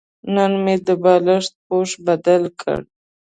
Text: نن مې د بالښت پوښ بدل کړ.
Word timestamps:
نن 0.35 0.51
مې 0.63 0.75
د 0.85 0.89
بالښت 1.03 1.53
پوښ 1.67 1.89
بدل 2.05 2.43
کړ. 2.61 2.79